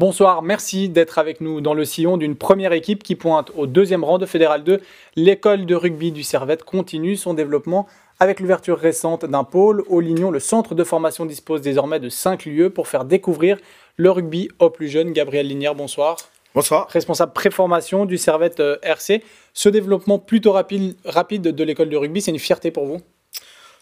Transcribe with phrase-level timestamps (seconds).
[0.00, 4.02] Bonsoir, merci d'être avec nous dans le sillon d'une première équipe qui pointe au deuxième
[4.02, 4.80] rang de Fédéral 2.
[5.14, 7.86] L'école de rugby du Servette continue son développement
[8.18, 9.84] avec l'ouverture récente d'un pôle.
[9.88, 13.58] Au Lignon, le centre de formation dispose désormais de 5 lieux pour faire découvrir
[13.98, 15.12] le rugby aux plus jeunes.
[15.12, 16.16] Gabriel Linière, bonsoir.
[16.54, 16.88] Bonsoir.
[16.88, 19.22] Responsable préformation du Servette euh, RC.
[19.52, 23.02] Ce développement plutôt rapide, rapide de l'école de rugby, c'est une fierté pour vous?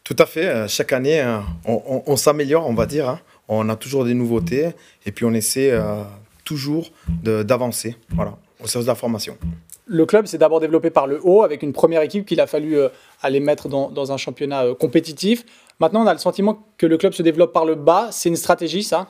[0.08, 0.46] Tout à fait.
[0.46, 3.18] Euh, chaque année, euh, on, s'améliore, on va dire.
[3.48, 4.70] On a toujours des nouveautés
[5.06, 5.72] et puis on essaie
[6.44, 6.90] toujours
[7.22, 9.36] d'avancer voilà, au service de la formation.
[9.86, 12.76] Le club s'est d'abord développé par le haut avec une première équipe qu'il a fallu
[13.22, 15.44] aller mettre dans, dans un championnat compétitif.
[15.80, 18.08] Maintenant, on a le sentiment que le club se développe par le bas.
[18.10, 19.08] C'est une stratégie, ça?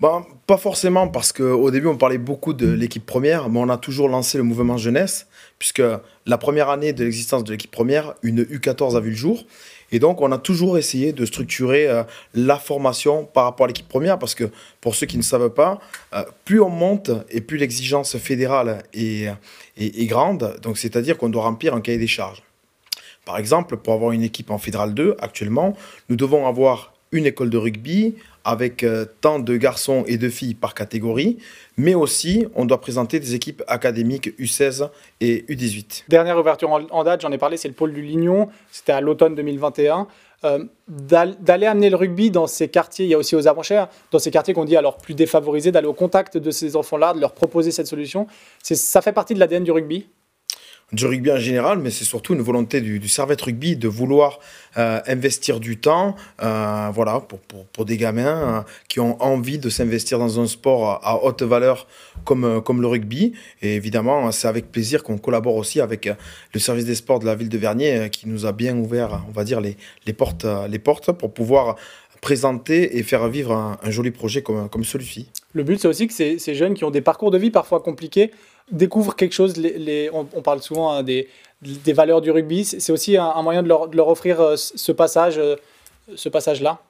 [0.00, 3.76] Bah, pas forcément, parce qu'au début, on parlait beaucoup de l'équipe première, mais on a
[3.76, 5.26] toujours lancé le mouvement jeunesse,
[5.58, 5.82] puisque
[6.24, 9.44] la première année de l'existence de l'équipe première, une U14 a vu le jour.
[9.92, 12.02] Et donc, on a toujours essayé de structurer euh,
[12.34, 15.80] la formation par rapport à l'équipe première, parce que pour ceux qui ne savent pas,
[16.14, 19.26] euh, plus on monte et plus l'exigence fédérale est,
[19.76, 22.42] est, est grande, donc c'est-à-dire qu'on doit remplir un cahier des charges.
[23.24, 25.76] Par exemple, pour avoir une équipe en fédéral 2, actuellement,
[26.08, 30.54] nous devons avoir une école de rugby, avec euh, tant de garçons et de filles
[30.54, 31.38] par catégorie,
[31.76, 34.88] mais aussi on doit présenter des équipes académiques U16
[35.20, 36.04] et U18.
[36.08, 39.34] Dernière ouverture en, date, j'en ai parlé, c'est le pôle du Lignon, c'était à l'automne
[39.34, 40.06] 2021.
[40.42, 44.18] Euh, d'aller amener le rugby dans ces quartiers, il y a aussi aux avanchères, dans
[44.18, 47.32] ces quartiers qu'on dit alors plus défavorisés, d'aller au contact de ces enfants-là, de leur
[47.32, 48.26] proposer cette solution,
[48.62, 50.06] ça fait partie de l'ADN du rugby
[50.92, 54.40] du rugby en général, mais c'est surtout une volonté du, du Rugby de vouloir
[54.76, 59.68] euh, investir du temps euh, voilà, pour, pour, des gamins euh, qui ont envie de
[59.68, 61.86] s'investir dans un sport à, haute valeur
[62.24, 63.32] comme, comme le rugby.
[63.62, 66.08] Et évidemment, c'est avec plaisir qu'on collabore aussi avec
[66.52, 69.32] le service des sports de la ville de Vernier qui nous a bien ouvert, on
[69.32, 71.76] va dire, les, les, portes, les portes pour pouvoir
[72.20, 75.28] présenter et faire vivre un, joli projet comme, comme celui-ci.
[75.52, 78.30] Le but, c'est aussi que ces, jeunes qui ont des parcours de vie parfois compliqués
[78.70, 79.54] découvrent quelque chose.
[80.12, 81.28] On, parle souvent hein, des,
[81.92, 82.64] valeurs du rugby.
[82.64, 85.56] C'est aussi un, moyen de leur, de leur offrir euh, ce passage, euh,
[86.14, 86.80] ce passage-là.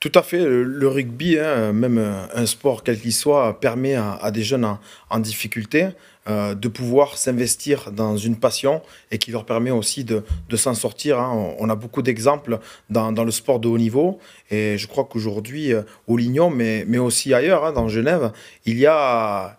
[0.00, 0.44] Tout à fait.
[0.44, 1.98] Le, rugby, hein, même
[2.34, 4.76] un sport quel qu'il soit, permet à, des jeunes
[5.08, 5.88] en, difficulté
[6.28, 10.74] euh, de pouvoir s'investir dans une passion et qui leur permet aussi de, de s'en
[10.74, 11.18] sortir.
[11.18, 11.54] Hein.
[11.58, 12.58] On, a beaucoup d'exemples
[12.90, 14.18] dans, dans, le sport de haut niveau
[14.50, 15.72] et je crois qu'aujourd'hui,
[16.06, 18.30] au Lignon, mais, mais aussi ailleurs, dans Genève,
[18.66, 19.56] il y a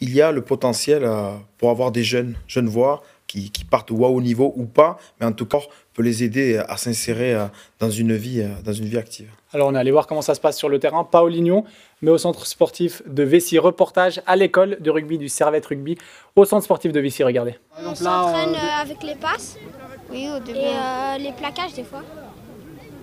[0.00, 3.92] il y a le potentiel euh, pour avoir des jeunes, jeunes voix qui, qui partent
[3.92, 5.58] au haut niveau ou pas, mais en tout cas
[5.94, 7.46] peut les aider à s'insérer euh,
[7.78, 9.30] dans une vie, euh, dans une vie active.
[9.52, 11.64] Alors on est allé voir comment ça se passe sur le terrain, pas au Lignon,
[12.02, 13.58] mais au centre sportif de Vessy.
[13.58, 15.96] Reportage à l'école de rugby du Servette Rugby,
[16.34, 17.56] au centre sportif de Vessy, regardez.
[17.78, 19.56] On s'entraîne avec les passes
[20.10, 20.58] oui, au début.
[20.58, 22.02] et les plaquages des fois.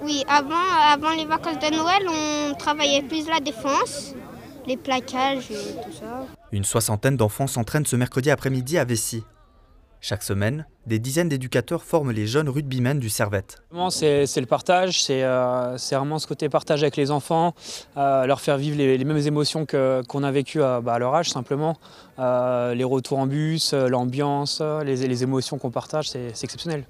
[0.04, 0.56] Oui, avant,
[0.92, 4.14] avant les vacances de Noël, on travaillait plus la défense
[4.68, 6.26] les plaquages et tout ça.
[6.52, 9.24] Une soixantaine d'enfants s'entraînent ce mercredi après-midi à Vessy.
[10.08, 13.64] Chaque semaine, des dizaines d'éducateurs forment les jeunes rugbymen du Servette.
[13.90, 17.56] C'est le partage, euh, c'est vraiment ce côté partage avec les enfants,
[17.98, 21.32] euh, leur faire vivre les, mêmes émotions qu'on a vécues à, bah, à, leur âge
[21.32, 21.80] simplement.
[22.20, 26.86] Euh, les retours en bus, l'ambiance, les, les, émotions qu'on partage, c'est exceptionnel.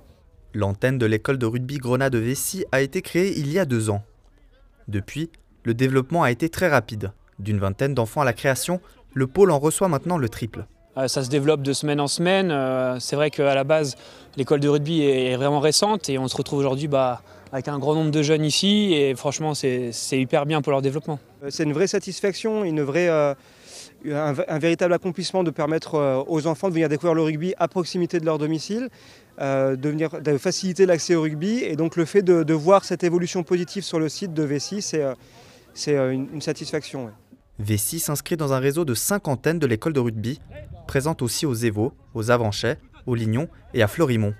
[0.53, 3.89] L'antenne de l'école de rugby Grenade de Vessy a été créée il y a deux
[3.89, 4.03] ans.
[4.89, 5.29] Depuis,
[5.63, 7.13] le développement a été très rapide.
[7.39, 8.81] D'une vingtaine d'enfants à la création,
[9.13, 10.65] le pôle en reçoit maintenant le triple.
[10.97, 12.51] Euh, ça se développe de semaine en semaine.
[12.51, 13.95] Euh, c'est vrai qu'à la base,
[14.37, 17.95] l'école de rugby est vraiment récente et on se retrouve aujourd'hui bah, avec un grand
[17.95, 21.19] nombre de jeunes ici et franchement, c'est hyper bien pour leur développement.
[21.43, 26.73] Euh, c'est une vraie satisfaction, une vraie, un, véritable accomplissement de permettre aux enfants de
[26.73, 28.89] venir découvrir le rugby à proximité de leur domicile,
[29.39, 33.83] de, venir, faciliter l'accès au rugby et donc le fait de, voir cette évolution positive
[33.83, 37.09] sur le site de Vessi, c'est une, satisfaction.
[37.61, 40.39] V6 s'inscrit dans un réseau de cinquantaine de l'école de rugby,
[40.87, 44.33] présente aussi aux Évaux, aux Avanchais, aux Lignons et à Fleurimont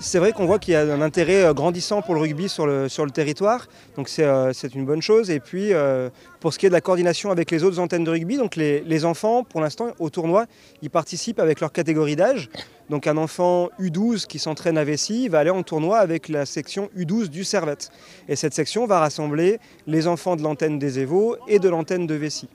[0.00, 2.66] c'est vrai qu'on voit qu'il y a un intérêt euh, grandissant pour le rugby sur
[2.66, 3.66] le, sur le territoire,
[3.96, 5.30] donc c'est euh, une bonne chose.
[5.30, 6.08] Et puis euh,
[6.40, 8.80] pour ce qui est de la coordination avec les autres antennes de rugby, donc les,
[8.80, 10.46] les enfants, pour l'instant, au tournoi,
[10.82, 12.48] ils participent avec leur catégorie d'âge.
[12.90, 16.88] Donc un enfant U12 qui s'entraîne à Vessy va aller en tournoi avec la section
[16.96, 17.90] U12 du Servette.
[18.28, 22.14] Et cette section va rassembler les enfants de l'antenne des Évaux et de l'antenne de
[22.14, 22.48] Vessy.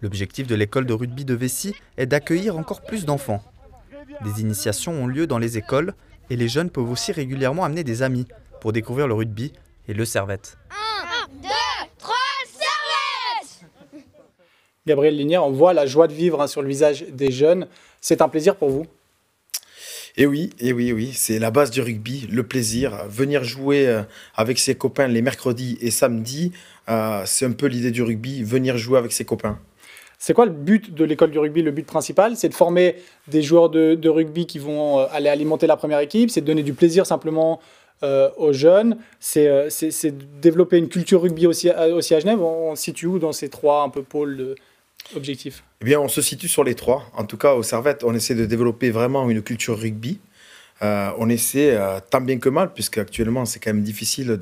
[0.00, 3.42] L'objectif de l'école de rugby de Vessy est d'accueillir encore plus d'enfants.
[4.24, 5.94] Des initiations ont lieu dans les écoles
[6.32, 8.26] et les jeunes peuvent aussi régulièrement amener des amis
[8.62, 9.52] pour découvrir le rugby
[9.86, 10.56] et le servette.
[10.70, 11.48] 1, 2,
[11.98, 12.14] 3,
[12.46, 13.70] servette
[14.86, 17.66] Gabriel Linière, on voit la joie de vivre hein, sur le visage des jeunes.
[18.00, 18.86] C'est un plaisir pour vous?
[20.16, 23.04] Et oui, et oui, oui, c'est la base du rugby, le plaisir.
[23.08, 24.02] Venir jouer euh,
[24.34, 26.52] avec ses copains les mercredis et samedis,
[26.88, 29.58] euh, c'est un peu l'idée du rugby, venir jouer avec ses copains.
[30.24, 31.62] C'est quoi le but de l'école du rugby?
[31.62, 32.94] Le but principal, c'est de former
[33.26, 36.62] des joueurs de, rugby qui vont euh, aller alimenter la première équipe, c'est de donner
[36.62, 37.60] du plaisir simplement
[38.04, 42.40] euh, aux jeunes, c'est de développer une culture rugby aussi, à Genève.
[42.40, 44.54] On, se situe où dans ces trois un peu pôles
[45.16, 45.64] objectifs?
[45.80, 47.02] Eh bien, on se situe sur les trois.
[47.16, 50.20] En tout cas, au Servette, on essaie de développer vraiment une culture rugby.
[50.82, 51.78] On essaie
[52.10, 54.38] tant bien que mal, puisque actuellement c'est quand même difficile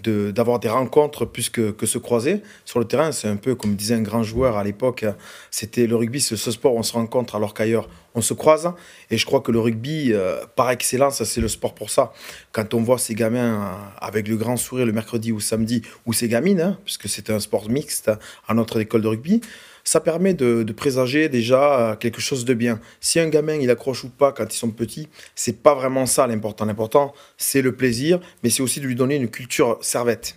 [0.00, 2.42] de, d'avoir des rencontres plus que, se croiser.
[2.64, 5.04] Sur le terrain, c'est un peu comme disait un grand joueur à l'époque,
[5.50, 8.72] c'était le rugby, c'est ce sport on se rencontre alors qu'ailleurs on se croise.
[9.10, 12.12] Et je crois que le rugby, euh, par excellence, c'est le sport pour ça.
[12.50, 16.12] Quand on voit ces gamins euh, avec le grand sourire le mercredi ou samedi, ou
[16.12, 18.10] ces gamines, hein, puisque c'est un sport mixte
[18.48, 19.40] à notre école de rugby,
[19.86, 22.80] ça permet de, présager déjà euh, quelque chose de bien.
[23.00, 26.26] Si un gamin il accroche ou pas quand ils sont petits, c'est pas vraiment ça
[26.26, 26.64] l'important.
[26.66, 30.34] L'important, c'est le plaisir, mais c'est aussi de lui donner une culture servette.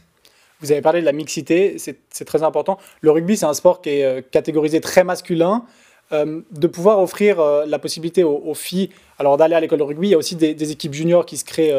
[0.62, 2.78] Vous avez parlé de la mixité, c'est très important.
[3.02, 5.66] Le rugby, c'est un sport qui est euh, catégorisé très masculin.
[6.12, 10.12] Euh, de pouvoir offrir la possibilité aux, filles, alors d'aller à l'école de rugby, il
[10.12, 11.72] y a aussi des, équipes juniors qui se créent,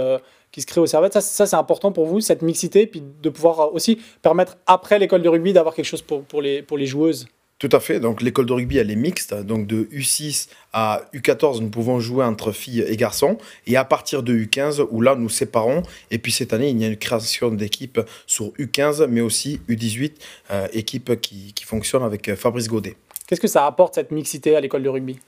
[0.53, 1.21] qui se créent au Servette.
[1.21, 5.29] Ça, c'est important pour vous, cette mixité, puis de pouvoir aussi permettre après l'école de
[5.29, 7.27] rugby d'avoir quelque chose pour les joueuses?
[7.61, 8.01] Tout à fait.
[8.01, 9.35] Donc l'école de rugby, elle est mixte.
[9.35, 13.37] Donc de U6 à U14, nous pouvons jouer entre filles et garçons.
[13.67, 15.83] Et à partir de U15, où là, nous séparons.
[16.11, 20.13] Et puis cette année, il y a une création d'équipe sur U15, mais aussi U18,
[20.51, 22.97] euh, équipe qui, qui fonctionne avec euh, Fabrice Godet.
[23.27, 25.19] Qu'est-ce que ça apporte, cette mixité à l'école de rugby?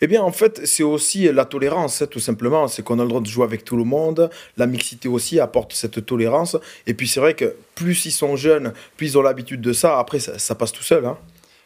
[0.00, 2.68] Eh bien, en fait, c'est aussi la tolérance, hein, tout simplement.
[2.68, 4.30] C'est qu'on a le droit de jouer avec tout le monde.
[4.56, 6.56] La mixité aussi apporte cette tolérance.
[6.86, 9.98] Et puis, c'est vrai que plus ils sont jeunes, plus ils ont l'habitude de ça.
[9.98, 11.04] Après, ça, passe tout seul.
[11.04, 11.18] Hein.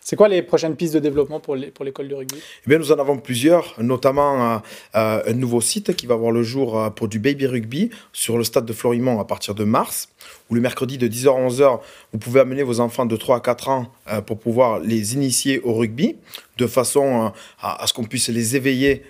[0.07, 2.37] C'est quoi les prochaines pistes de développement pour l'école de rugby?
[2.37, 4.59] Eh bien, Nous en avons plusieurs, notamment euh,
[4.97, 8.37] euh, un nouveau site qui va voir le jour euh, pour du baby rugby sur
[8.37, 10.11] le stade de Florimont à partir de mars,
[10.51, 11.81] où le mercredi de 10h à 11h,
[12.13, 13.87] vous pouvez amener vos enfants de 3 à 4 ans
[14.27, 16.17] pour pouvoir les initier au rugby,
[16.59, 19.05] de façon à, à ce qu'on puisse les éveiller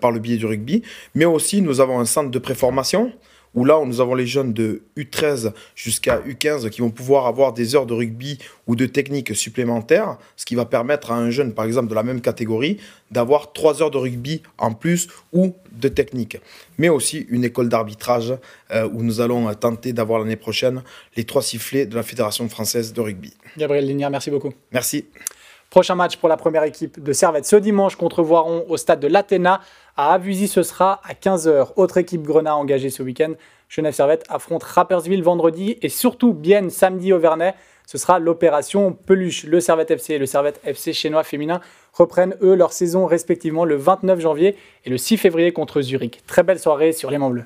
[0.00, 0.82] par le biais du rugby.
[1.14, 3.12] Mais aussi, nous avons un centre de préformation
[3.54, 7.74] où là, nous avons les jeunes de U13 jusqu'à U15 qui vont pouvoir avoir des
[7.74, 11.64] heures de rugby ou de technique supplémentaires, ce qui va permettre à un jeune, par
[11.64, 12.78] exemple, de la même catégorie,
[13.10, 16.38] d'avoir trois heures de rugby en plus ou de technique.
[16.78, 18.34] Mais aussi une école d'arbitrage
[18.70, 20.82] euh, où nous allons tenter d'avoir l'année prochaine
[21.16, 23.34] les trois sifflets de la Fédération française de rugby.
[23.56, 24.52] Gabriel Lignière, merci beaucoup.
[24.72, 25.06] Merci.
[25.70, 29.06] Prochain match pour la première équipe de Servette ce dimanche contre Voiron au stade de
[29.06, 29.60] l'Athéna.
[29.96, 31.74] À Avuzy, ce sera à 15h.
[31.76, 33.34] Autre équipe Grenat engagée ce week-end.
[33.68, 37.54] Genève Servette affronte Rappersville vendredi et surtout Bienne samedi au Vernet.
[37.86, 39.44] Ce sera l'opération Peluche.
[39.44, 41.60] Le Servette FC et le Servette FC chinois féminin
[41.92, 46.20] reprennent eux leur saison respectivement le 29 janvier et le 6 février contre Zurich.
[46.26, 47.44] Très belle soirée sur les Mans Bleus.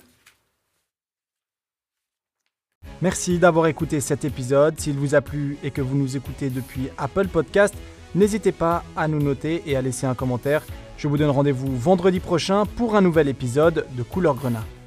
[3.03, 4.81] Merci d'avoir écouté cet épisode.
[4.81, 7.75] S'il vous a plu et que vous nous écoutez depuis Apple Podcast,
[8.15, 10.63] N'hésitez pas à nous noter et à laisser un commentaire.
[10.97, 14.65] Je vous donne rendez-vous vendredi prochain pour un nouvel épisode de Couleur Grenat.